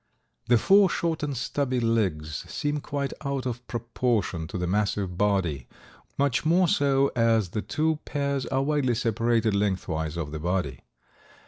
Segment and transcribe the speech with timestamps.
[0.47, 5.67] The four short and stubby legs seem quite out of proportion to the massive body,
[6.17, 10.79] much more so as the two pairs are widely separated lengthwise of the body.